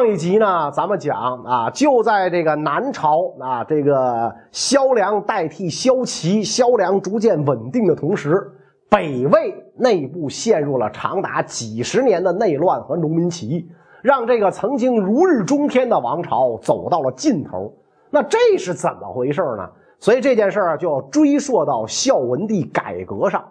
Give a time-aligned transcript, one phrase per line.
[0.00, 8.50] 上一集呢，咱们讲啊，就在这个南朝啊，这个萧梁代替萧齐，萧梁逐渐稳定的同时，
[8.88, 13.70] 北魏内部陷入了长达几十年的内乱和农民起义，
[14.00, 17.70] 让这个曾经如日中天的王朝走到了尽头。
[18.08, 19.68] 那这是怎么回事呢？
[19.98, 23.44] 所以这件事儿就要追溯到孝文帝改革上。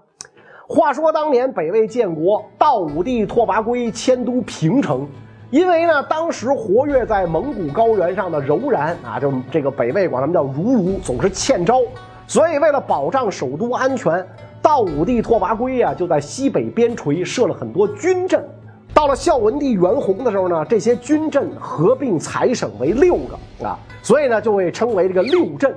[0.68, 5.08] 话说当年北魏建国，道武帝拓跋圭迁都平城。
[5.52, 11.82] 因为呢，当时活跃在蒙古高原上的柔然啊，就这个北魏管他们叫如如，总是欠招，
[12.28, 14.24] 所以为了保障首都安全，
[14.62, 18.48] 道武帝拓跋圭呀就在西北边陲设了很多军镇。
[18.94, 25.74] 到了孝文帝元宏的时候呢，这些军镇合并裁省为六个啊，所以呢就被称为这个六镇。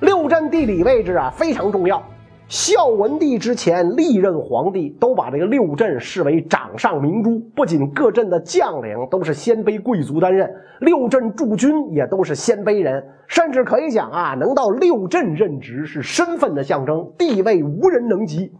[0.00, 2.00] 六镇地理位置啊非常重要。
[2.48, 10.48] 孝文帝之前历任皇帝都把这个六镇视为掌上明珠，不仅各镇的将领都是鲜卑贵族担任，
[10.80, 18.50] 六镇驻军也都是鲜卑人，甚至可以讲啊，能到六镇任职是身份的象征，地位无人能及。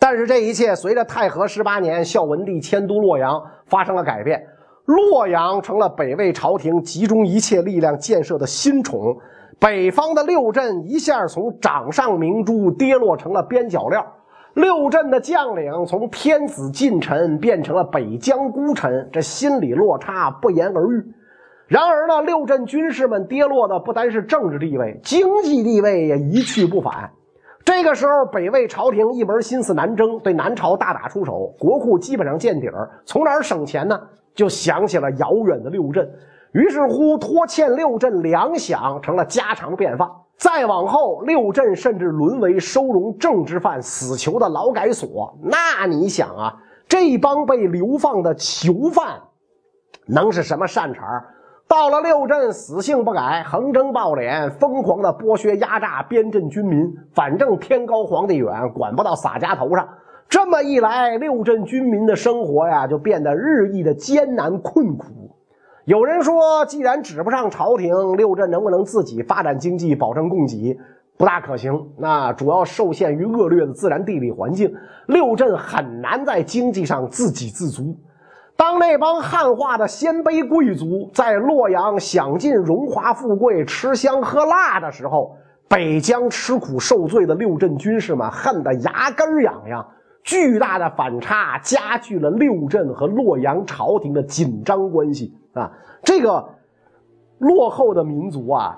[0.00, 4.44] 但是这一切随着太和十八年孝文帝迁都洛阳发生了改变，
[4.86, 9.16] 洛阳成了北魏朝廷集中一切力量建设的新宠。
[9.58, 14.06] 北方的六镇一下从掌上明珠跌落成了边角料，
[14.54, 21.04] 六镇的将领从天子近臣变成了北疆孤臣，这心理落差不言而喻。
[21.66, 27.10] 然而呢，六镇军士们跌落的不单是政治地位，经济地位也一去不返。
[27.64, 32.88] 这个时候，北魏朝廷一门心思南征，对南朝大打出手，国库基本上见底儿。
[33.04, 33.98] 从哪儿省钱呢？
[34.34, 36.08] 就想起了遥远的六镇。
[36.56, 40.08] 于是乎，拖欠六镇粮饷成了家常便饭。
[40.38, 45.38] 再往后，六镇甚至沦为收容政治犯、死囚的劳改所。
[45.42, 46.56] 那你想啊，
[46.88, 49.20] 这帮被流放的囚犯，
[50.06, 51.22] 能是什么善茬？
[51.68, 56.90] 到了六镇，死性不改，横征暴敛，疯狂的剥削压榨边镇军民。
[57.12, 59.86] 反正天高皇帝远，管不到洒家头上。
[60.26, 65.04] 这么一来，六镇军民的生活呀，就变得日益的艰难困苦。
[65.86, 70.76] 有人说，既然指不上朝廷，六镇能不能自己发展经济、保证供给，
[71.16, 71.72] 不大可行。
[71.96, 74.74] 那主要受限于恶劣的自然地理环境，
[75.06, 77.96] 六镇很难在经济上自给自足。
[78.56, 85.36] 当那帮汉化的鲜卑贵族在洛阳享尽荣华富贵、吃香喝辣的时候，
[85.68, 89.86] 北疆吃苦受罪的六镇军士们恨得牙根痒痒。
[90.26, 95.32] 巨大的反差加剧了六镇和洛阳朝廷的紧张关系。
[95.54, 95.72] 啊，
[96.02, 96.44] 这个
[97.38, 98.76] 落后的民族啊，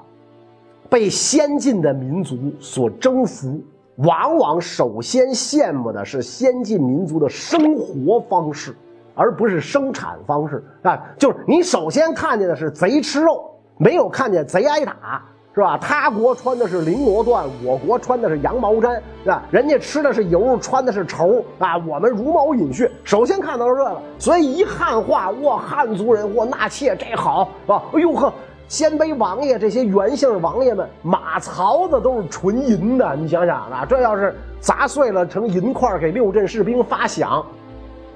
[0.90, 3.60] 被先进的民族所征服，
[3.96, 8.76] 往往首先羡慕的是先进民族的生活方式，
[9.14, 11.02] 而不是生产方式啊。
[11.18, 15.24] 就是你首先看见的是贼吃肉，没有看见贼挨打。
[15.58, 15.76] 是吧？
[15.76, 19.42] 他国穿的是绫罗缎，我国穿的是羊毛毡，是吧？
[19.50, 22.88] 人家吃的是油，穿的是绸啊，我们茹毛饮血。
[23.02, 27.82] 首先看到了这个，所以一汉化，哇，汉族人，哇，纳妾这好啊！
[27.92, 28.32] 哎呦呵，
[28.68, 37.44] 鲜卑王爷这些原姓王爷们，马槽子都是纯银的，你想想啊，这要是砸碎了成银块，给六镇士兵发饷，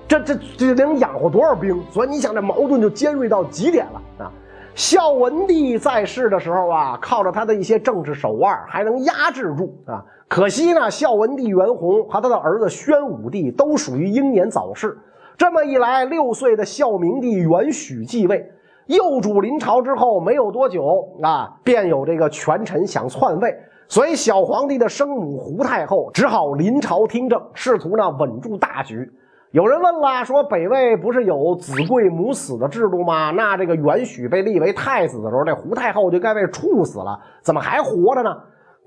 [0.06, 1.82] 这这这能养活多少兵？
[1.90, 4.30] 所以你想，这矛盾就尖锐到极点了啊！
[4.74, 10.02] 孝文帝在世的时候啊，靠着他的一些政治手腕，还能压制住啊。
[10.28, 14.96] 可惜呢，孝文帝元宏和他的儿子宣武帝都属于英年早逝。
[15.36, 18.50] 这么一来，六岁的孝明帝元许继位，
[18.86, 23.54] 幼主临朝之后没有多久啊，便有这个权臣想篡位，
[23.88, 29.10] 所以小皇帝的生母胡太后只好临朝听政，试图呢稳住大局。
[29.52, 33.30] 有人问了，说北魏不是有子贵母死的制度吗？
[33.32, 38.34] 那这个元许被立为太子的时候，这胡太后就该被处死了，怎么还活着呢？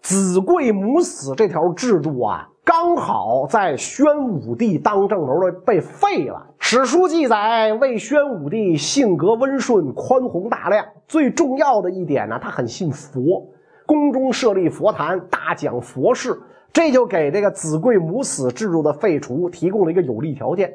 [0.01, 6.43] 子贵母死这条制度啊，刚好在宣武帝当政时候被废了。
[6.57, 13.47] 史书记载，魏宣武帝性格温顺、宽宏大量，最重要的一点呢，他很信佛，
[13.85, 16.35] 宫中设立佛坛，大讲佛事。
[16.75, 20.73] 这就给这个子贵母死制度的废除提供了一个有利条件。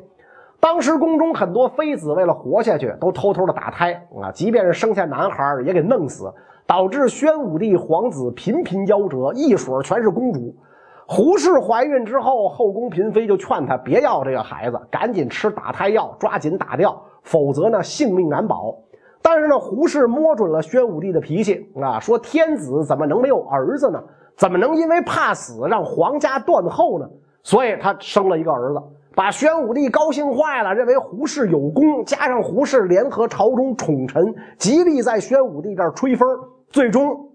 [0.58, 6.32] 当时宫中很多妃子为了活下去，都偷偷的打胎啊，即便是生下男孩也给弄死，
[6.66, 10.56] 导致宣武帝皇子频频夭折，一水全是公主。
[11.06, 18.74] 胡氏怀孕之后，后宫嫔妃就劝她别要这个孩子，赶紧吃打胎药，抓紧打掉，否则呢性命难保。
[19.22, 24.02] 但是呢，胡氏摸准了宣武帝的脾气啊，说天子怎么能没有儿子呢？
[24.36, 27.06] 怎么能因为怕死让皇家断后呢？
[27.42, 28.82] 所以他生了一个儿子。
[29.14, 36.26] 把宣武帝高兴坏了，认为胡氏有功，加上胡氏联合朝中宠臣，极力在宣武帝这儿吹风，
[36.70, 37.28] 最终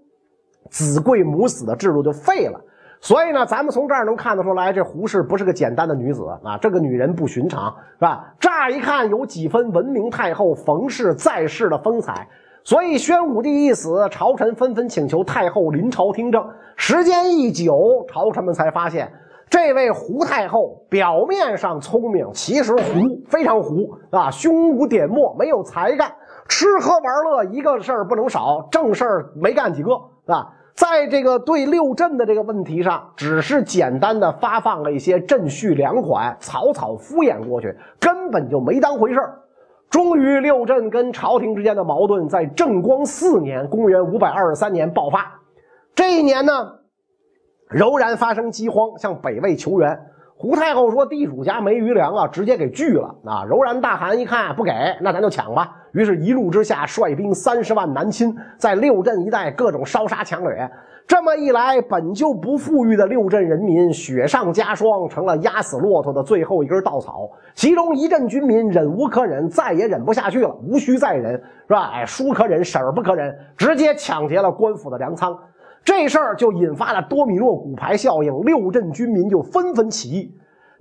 [0.70, 2.58] 子贵母死的制度就废了。
[3.00, 8.34] 所以呢，咱们从这儿能看得出来，这胡氏不是个简单的女子啊，这个女人不寻常，是吧？
[8.40, 12.26] 乍一看有几分文明太后冯氏在世的风采。
[12.64, 16.44] 所以宣武帝一死，朝臣纷纷请求太后临朝听政。
[16.74, 19.08] 时间一久，朝臣们才发现，
[19.48, 26.10] 这位胡太后表面上聪明，其实胡，非常胡啊，胸无点墨，没有才干，
[26.48, 29.92] 吃喝玩乐一个事儿不能少，正事儿没干几个
[30.26, 30.50] 啊。
[30.76, 39.40] 在这个对六镇的这个问题上，只是简单的发放了一些镇序粮款，草草敷衍过去，根本就没当回事儿。
[39.88, 45.40] 终于，六镇跟朝廷之间的矛盾在正光四年（公元523年）爆发。
[45.94, 46.52] 这一年呢，
[47.68, 49.98] 柔然发生饥荒，向北魏求援。
[50.38, 55.74] 胡太后说：“地主家没余粮啊，直接给拒了。”啊，柔然大汗一看不给，那咱就抢吧。
[55.92, 60.70] 于是，一怒之下率兵三十万南侵，在六镇一带各种烧杀抢掠。
[61.06, 67.30] 这么一来，本就不富裕的六镇人民雪上加霜，成了压死骆驼的最后一根稻草。
[67.54, 71.92] 其中一镇军民忍无可忍，再也忍不下去了，无需再忍，是吧？
[71.94, 75.34] 哎，叔可忍，婶儿不可忍，直接抢劫了官府的粮仓。
[75.86, 80.34] 这事儿就引发了多米诺骨牌效应，六镇军民就纷纷起义。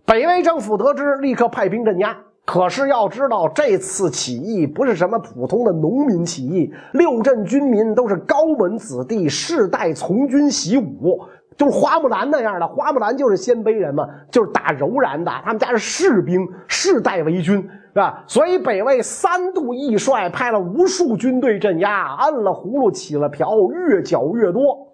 [0.04, 2.18] 北魏政府得知，立刻派兵镇压。
[2.44, 11.20] 可是要知道，这次起义不是什么普通的农民起义，六镇军民都是高门子弟，世代从军习武，
[11.56, 12.68] 就是花木兰那样的。
[12.68, 18.24] 花木兰就是鲜卑人嘛，就是打柔然的，他们家是士兵，世代为军，是吧？
[18.26, 24.85] 所以北魏三度易帅，派了无数军队镇压，摁了葫芦起了瓢，越剿越多。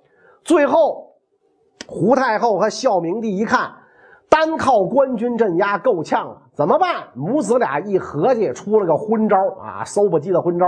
[0.43, 1.13] 最后，
[1.87, 3.71] 胡太后和孝明帝一看，
[4.29, 7.03] 单靠官军镇压够呛了，怎么办？
[7.13, 10.65] 母子俩一合计，出了个昏招啊，搜不鸡的昏招，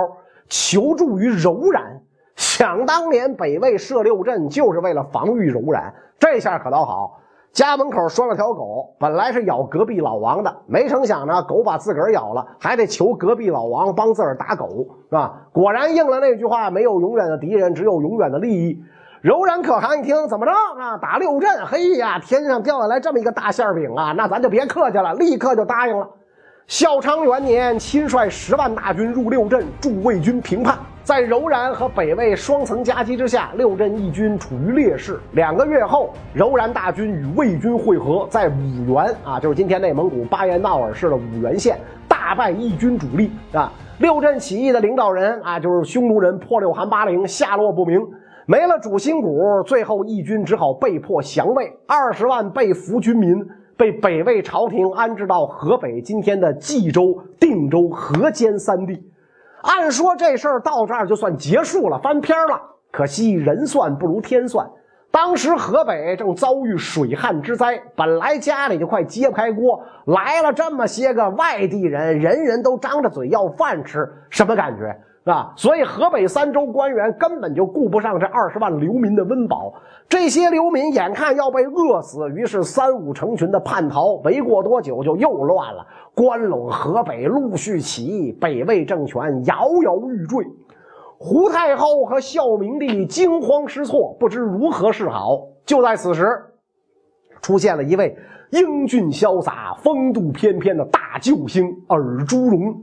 [0.47, 2.01] 求助于柔然。
[2.35, 7.19] 想当年，北魏设六镇就是为了防御柔然，这下可倒好，
[7.51, 15.47] 家门口拴了条狗，本来是咬隔壁老王的，没成想呢，狗把自个儿咬了，还得求隔壁老王帮自个儿打狗，是吧？
[15.51, 18.83] 果然应了那句话：没有永远的敌人，只有永远的利益。
[19.23, 20.97] 柔然可汗一听，怎么着啊？
[20.97, 21.49] 打六镇？
[21.65, 24.13] 嘿呀，天上掉下来这么一个大馅饼啊！
[24.17, 26.05] 那咱就别客气了，立刻就答应了。
[26.67, 30.77] 孝昌元年，亲率十万大军入六镇，助魏军平叛。
[31.05, 35.17] 在柔然和北魏双层夹击之下，六镇义军处于劣势。
[35.31, 41.79] 两个月后，柔然大军与魏军会合，在五原啊，就是今天内蒙古巴彦淖尔市的五原县，
[42.09, 43.71] 大败义军主力啊。
[43.99, 48.01] 六镇起义的领导人啊，就是匈奴人破六汗八陵，下落不明。
[48.45, 51.71] 没了主心骨，最后义军只好被迫降魏。
[51.87, 53.35] 二十万被俘军民
[53.77, 59.01] 被北魏朝廷安置到河北今天的冀州、定州、河间三地。
[59.61, 62.59] 按说这事儿到这儿就算结束了，翻篇了。
[62.91, 64.69] 可惜人算不如天算，
[65.09, 74.93] 当时河北正遭遇水旱之灾，本来家里就快揭不开锅，来了这么些个外地人，人人都张着嘴要饭吃，什么感觉？
[75.23, 75.53] 是吧？
[75.55, 79.73] 所以河北三州官员根本就顾不上这二十万流民的温饱，
[80.09, 84.21] 这些流民眼看要被饿死，于是三五成群的叛逃。
[84.21, 90.45] 没过多久，就又乱了，关陇、河北陆续起义，北魏政权摇摇欲坠。
[91.17, 95.39] 胡太后和孝明帝惊慌失措，不知如何是好。
[95.65, 96.37] 就在此时，
[97.41, 98.17] 出现了一位
[98.51, 102.75] 英俊潇洒、风度翩翩的大救星尔朱荣。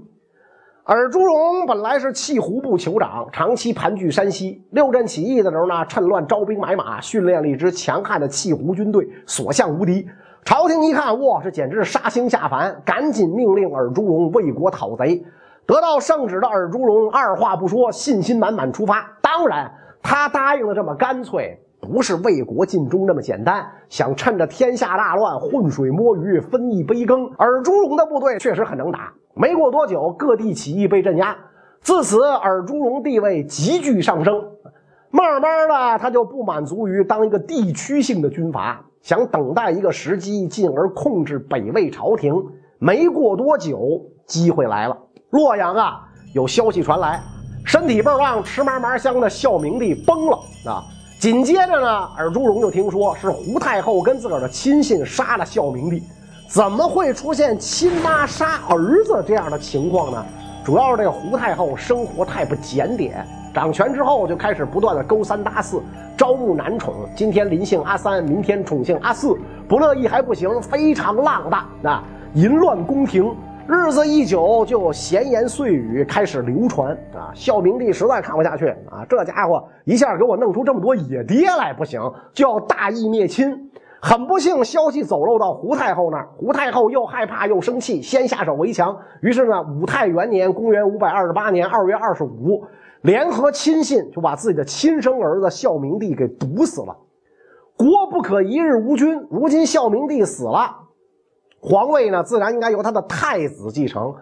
[0.92, 4.60] 尔朱荣本来是契胡部酋长，长期盘踞山西。
[4.70, 10.04] 六镇起义的时候呢，趁乱招兵买马，训练了一支强悍的契胡军队，所向无敌。
[10.44, 15.24] 朝廷一看，哇，这简直是杀星下凡，赶紧命令尔朱荣为国讨贼。
[15.64, 19.16] 得到圣旨的尔朱荣二话不说，信心满满出发。
[19.22, 27.24] 当然，他答应的这么干脆，不是为国尽忠那么简单，想趁着天下大乱浑水摸鱼，分一杯羹。
[27.38, 29.12] 尔朱荣的部队确实很能打。
[29.34, 31.36] 没过多久，各地起义被镇压。
[31.80, 34.44] 自此，尔朱荣地位急剧上升。
[35.10, 42.34] 慢慢的，他就不满足于当一个地区性的军阀，想等待一个时机，进而控制北魏朝廷。
[42.78, 44.96] 没过多久，机会来了。
[45.30, 47.20] 洛阳啊，有消息传来，
[47.64, 50.84] 身体倍儿旺、吃嘛嘛香的孝明帝崩了啊！
[51.20, 56.02] 紧接着呢，尔朱荣就听说是胡太后跟自个儿的亲信杀了孝明帝。
[56.48, 60.24] 怎么会出现亲妈杀儿子这样的情况呢？
[60.64, 63.22] 主要是这个胡太后生活太不检点，
[63.52, 65.82] 掌权之后就开始不断的勾三搭四，
[66.16, 66.94] 招募男宠。
[67.14, 72.02] 今天临幸阿三，明天宠幸阿四，不乐意还不行，非常浪荡啊！
[72.32, 73.30] 淫乱宫廷。
[73.72, 77.30] 日子一久，就闲言碎语开始流传啊。
[77.32, 82.00] 孝明帝实在看不下去啊，这家伙一下给我弄出这么多野爹来，不行，
[82.32, 83.70] 就要大义灭亲。
[84.02, 88.98] 很不幸，消息走漏到胡太后那儿，胡太后又害怕又生气，先下手为强。
[89.22, 92.64] 于是呢，武泰元年（公元五百二十八年二月二十五），
[93.02, 96.96] 联合亲信就把自己的亲生儿子孝明帝给毒死了。
[97.76, 100.79] 国不可一日无君，如今孝明帝死了。
[101.60, 104.14] 皇位呢，自然应该由他的太子继承。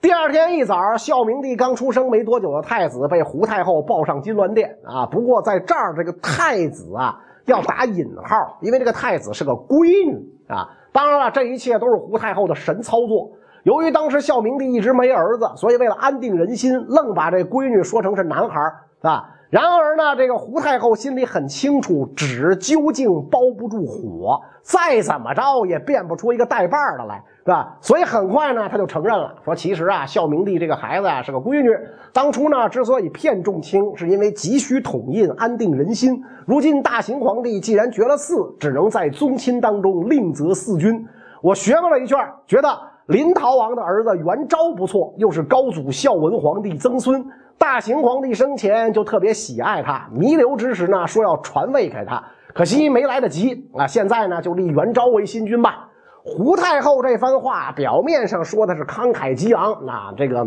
[0.00, 5.04] 第二天一早，孝明帝刚出生没多久的太子被胡太后抱上金銮殿啊。
[5.06, 10.16] 不过在这儿，这个太子啊要打引号，因为这个太子是个闺女
[10.48, 10.70] 啊。
[10.92, 13.30] 当然了，这一切都是胡太后的神操作。
[13.64, 18.60] 由于当时孝明帝一直没儿子，所以为了安定人心，愣把这闺女说成是男孩
[19.02, 19.28] 啊。
[19.50, 27.78] 然而呢，这个胡太后心里很清楚，纸究竟包不住火，再怎么着也变不出一个带把的来，是吧？
[27.80, 31.70] 所以很快呢，他就承认了，说其实啊，孝明帝这个孩子啊是个闺女。
[32.12, 36.22] 当初呢，之所以骗众卿，是因为急需统印，安定人心。
[36.44, 41.06] 如今大行皇帝既然绝了嗣，只能在宗亲当中另择嗣君。
[41.40, 42.68] 我学问了一圈，觉得
[43.06, 47.24] 临洮王的儿子元昭不错，又是高祖孝文皇帝曾孙。
[47.58, 52.24] 大行皇帝生前就特别喜爱他，弥留之时呢，说要传位给他，
[52.54, 53.86] 可惜没来得及啊。
[53.86, 55.88] 现在呢，就立元昭为新君吧。
[56.24, 60.46] 胡太后这番话表面上说的是慷慨激昂，那这个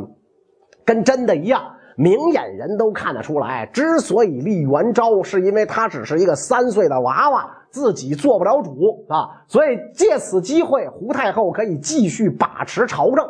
[0.85, 1.61] 跟真的一样，
[1.97, 3.65] 明眼人都看得出来。
[3.73, 13.27] 之所以立元昭，是因为他只是一个三岁的娃娃，自己做不了主啊，所以借此机会，胡太后可以继续把持朝政。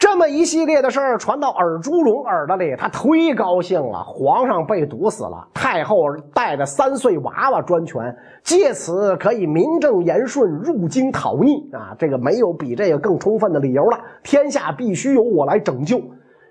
[0.00, 4.02] 这么一系列的事儿传到尔朱荣耳朵里，他忒高兴了。
[4.02, 5.96] 皇上被毒死了，太后
[6.32, 11.94] 带着三岁娃娃专权，借此可以名正言顺入京讨逆啊！
[11.98, 14.00] 这个没有比这个更充分的理由了。
[14.22, 16.00] 天下必须由我来拯救。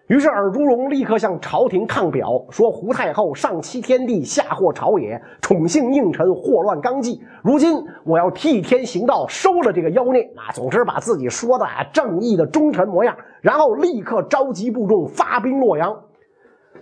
[0.06, 7.20] 于是尔朱荣立刻向朝廷抗表，说胡太后上欺天地，下祸朝野，宠幸佞臣，祸乱纲纪。
[7.44, 10.54] 如今我要替天行道，收了这个妖孽啊！
[10.54, 15.96] 总之把自己说的啊正义的忠臣模样，然后立刻召集部众发兵洛阳。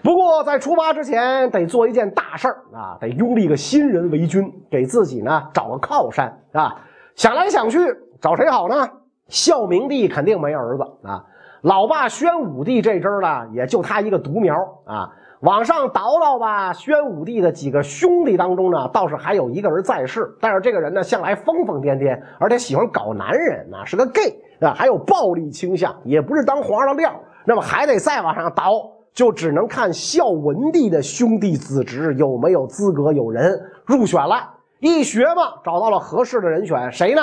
[0.03, 6.75] 不过在出发之前，得做一件大事儿啊，得拥立个新人为君，给自己呢找个靠山啊。
[7.15, 7.79] 想来想去，
[8.21, 8.87] 找谁好呢？
[9.27, 11.23] 孝明帝肯定没儿子啊。
[11.61, 15.09] 老爸宣武帝这支呢，也就他一个独苗啊。
[15.41, 27.13] 往上倒倒吧，宣武帝的几个兄弟当中呢，倒是还有一个人在世，但是这个人呢，向来疯疯癫癫，而且喜欢搞男人啊，是个 gay 啊，还有暴力倾向，也不是当皇上的料。
[27.45, 28.73] 那么还得再往上倒，
[29.13, 34.53] 就只能看孝文帝的兄弟子侄有没有资格有人入选了。
[34.79, 37.21] 一学嘛，找到了合适的人选，谁呢？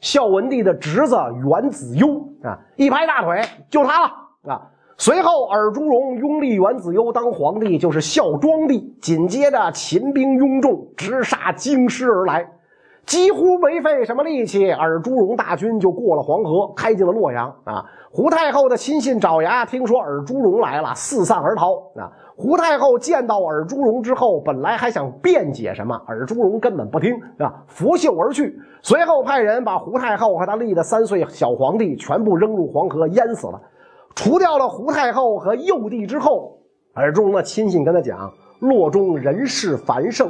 [0.00, 1.16] 孝文帝的侄子
[1.48, 4.06] 元子攸啊，一拍大腿，就他了
[4.52, 4.62] 啊！
[4.98, 8.96] 随后尔朱荣拥立元子攸当皇帝，就是孝庄帝。
[9.00, 12.46] 紧接着秦兵拥众，直杀京师而来，
[13.06, 17.84] 几乎没费什么力气，尔朱荣大军就过了黄河，开进了洛阳啊！
[18.10, 22.10] 胡太后的亲信爪牙听说尔朱荣来了，四散而逃啊！
[22.36, 28.58] 胡太后见到尔朱荣之后，本来还想辩解什么，尔朱荣根本不听，啊，拂袖而去。
[28.82, 33.60] 随后派人把胡太后和他立的三岁小皇帝全部扔入黄河，淹死了。
[34.16, 36.58] 除掉了胡太后和幼帝之后，
[36.94, 40.28] 尔朱荣的亲信跟他讲：洛中人事繁盛，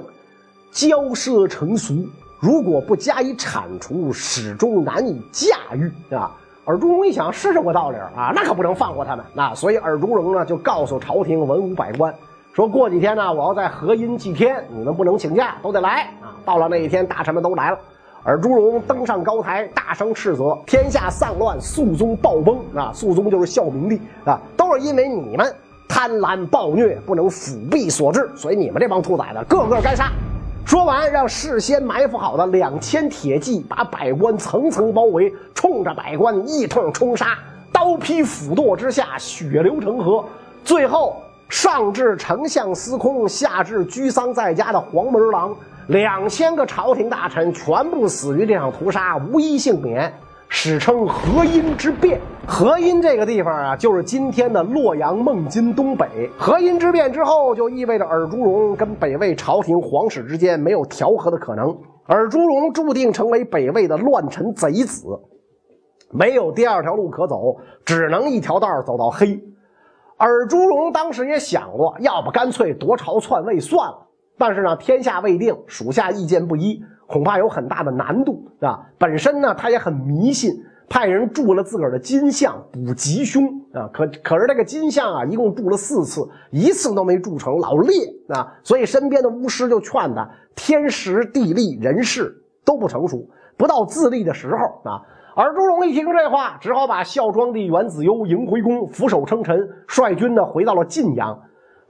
[0.73, 1.95] 骄奢成俗，
[2.39, 6.31] 如果不加以铲除，始终难以驾驭，啊。
[6.65, 9.25] 尔朱荣一想，是这个道理啊，那可不能放过他们。
[9.33, 12.13] 那所以尔朱荣呢，就告诉朝廷文武百官，
[12.53, 16.35] 说过几天呢，我要在河阴祭天，你们不能请假，都得来啊。
[16.45, 17.79] 到了那一天，大臣们都来了，
[18.25, 22.91] 尔朱荣登上高台，大声斥责：天下丧乱，肃宗暴崩啊！
[22.93, 25.55] 肃宗就是孝明帝啊，都是因为你们
[25.89, 30.11] 贪婪暴虐，不能辅弼所致，所以你们这帮兔崽子，个个该杀。
[30.67, 37.39] 说完，让事先埋伏好的两千铁骑把百官层层包围，冲着百官一通冲杀，
[37.73, 40.25] 刀劈斧剁之下，血流成河。
[40.65, 45.55] 最后，上至丞相司空，下至居丧在家的黄门郎，
[45.87, 50.13] 两千个朝廷大臣全部死于这场屠杀，无一幸免。
[50.59, 52.19] 史称河阴之变。
[52.47, 56.31] 河阴这个地方啊，就是今天的洛阳孟津东北。
[56.39, 65.07] 河阴之变之后，就意味着尔朱荣跟北魏朝廷皇室之间没有调和的可能，尔朱荣注定成为北魏的乱臣贼子，
[66.11, 69.39] 没有第二条路可走，只能一条道走到黑。
[70.17, 74.09] 尔朱荣当时也想过，要不干脆夺朝篡位算了。
[74.39, 76.83] 但是呢，天下未定，属下意见不一。
[77.07, 78.81] 恐怕有很大的难度啊！
[78.99, 80.53] 本身呢，他也很迷信，
[80.89, 83.89] 派人铸了自个儿的金像补吉凶啊。
[83.93, 87.97] 可可是这个金像啊，一共铸了四次，一次都没铸成，老裂
[88.29, 88.53] 啊。
[88.63, 92.35] 所以身边的巫师就劝他：天时地利人事
[92.65, 95.01] 都不成熟，不到自立的时候啊。
[95.37, 101.39] 而朱荣一听这话，只好把孝庄帝元子攸迎回宫，俯首称臣，率军呢回到了晋阳。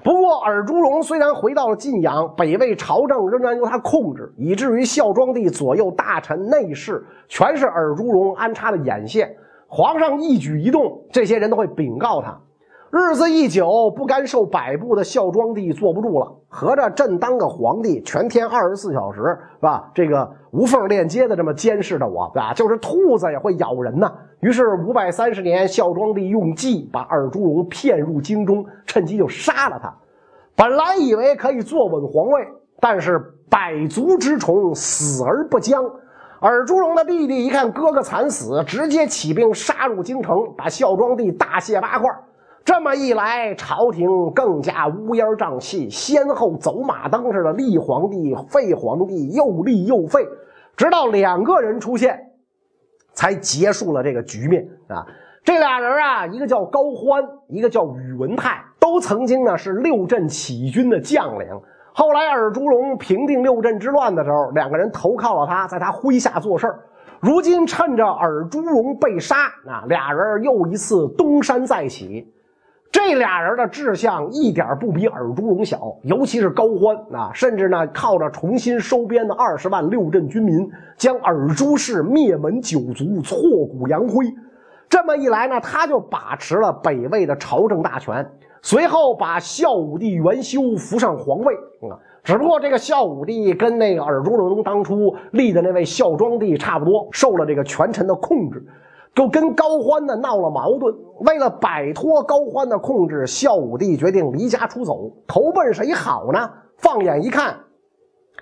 [0.06, 9.28] 不过，尔朱荣虽然回到了晋阳，北魏朝政仍然由他控制，以至于孝庄帝左右大臣内侍全是尔朱荣安插的眼线。
[9.66, 12.40] 皇上一举一动，这些人都会禀告他。
[12.96, 19.90] 日子一久，不甘受摆布的孝庄帝坐不住了，合着朕当个皇帝，全天二十四小时是吧？
[19.94, 24.10] 这个无缝链接的这么监视着我，啊，就是兔子也会咬人呐。
[24.40, 29.94] 于是五百三十年，孝庄帝用计把尔朱荣骗入京中，趁机就杀了他。
[30.54, 32.48] 本来以为可以坐稳皇位，
[32.80, 33.18] 但是
[33.50, 35.84] 百足之虫，死而不僵。
[36.40, 42.08] 尔朱荣的弟弟一看哥哥惨死，直接起兵杀入京城，把孝庄帝大卸八块。
[42.66, 50.26] 这么一来，朝廷更加乌烟瘴气，先后走马灯似的立皇帝、废皇帝，又立又废，
[50.76, 52.20] 直到两个人出现，
[53.12, 55.06] 才结束了这个局面啊！
[55.44, 61.46] 这俩人啊，一个叫高欢，一个叫宇文泰，都曾经呢是六镇起军的将领。
[61.92, 66.66] 后来尔朱荣平定六镇之乱的时候，两个人投靠了他，在他麾下做事
[67.20, 69.36] 如今趁着尔朱荣被杀，
[69.68, 72.28] 啊，俩人又一次东山再起。
[72.96, 84.24] 这俩人的志向一点不比尔朱荣小，尤其是高欢啊，甚至呢靠着重新收编的二十万六镇军民，将尔朱氏灭门九族，挫骨扬灰。
[84.88, 88.26] 这么一来呢，他就把持了北魏的朝政大权，
[88.62, 91.54] 随后把孝武帝元修扶上皇位
[91.90, 92.00] 啊。
[92.24, 98.64] 只不过这个孝武帝跟那个尔朱荣当初立的那位孝庄帝差不多，受了这个权臣的控制。
[99.16, 106.50] 就跟高欢呢闹了矛盾，为了摆脱高欢的控制，孝武帝决定离家出走，投奔谁好呢？
[106.76, 107.56] 放眼一看，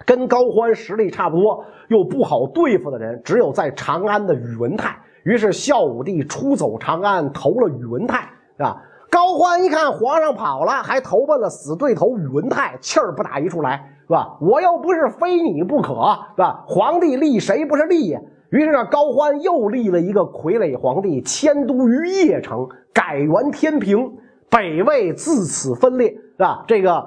[0.05, 4.99] 跟高欢实力差不多又不好对付的人，只有在长安的宇文泰。
[5.23, 8.83] 于是孝武帝出走长安，投了宇文泰啊。
[9.09, 13.77] 高欢一看皇上跑了，还投奔了死对头宇文泰，气儿不打一处来，
[14.09, 14.37] 是吧？
[14.41, 15.95] 我又不是非你不可，
[16.35, 16.65] 是吧？
[16.67, 18.21] 皇帝立谁不是立呀？
[18.55, 24.17] 于是呢，高欢又立了一个傀儡皇帝，迁都于邺城，改元天平，
[24.49, 26.63] 北魏自此分裂，是吧？
[26.69, 27.05] 这个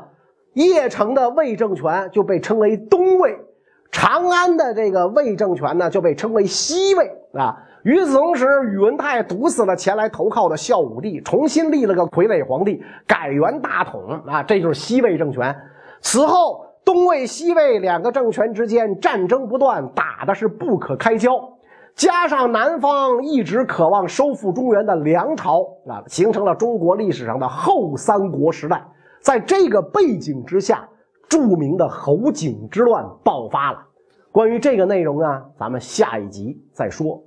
[0.54, 3.34] 邺城的魏政权就被称为东魏，
[3.94, 7.56] 长安的这个魏政权呢就被称为西魏，啊。
[7.84, 15.56] 与此同时，宇文泰毒死了前来投靠的孝武帝，重新立了个傀儡皇帝，改元大统，啊，这就是西魏政权。
[16.02, 16.67] 此后。
[16.88, 21.32] 东魏、西魏两个政权之间战争不断，打的是不可开交。
[21.96, 28.82] 加上南方一直渴望收复中原的梁朝啊，形成了中国历史上的后三国时代。
[29.20, 30.88] 在这个背景之下，
[31.28, 33.80] 著名的侯景之乱爆发了。
[34.32, 35.28] 关于这个内容呢，
[35.60, 37.22] 咱们下一集再说。